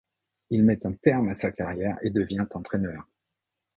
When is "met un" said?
0.63-0.93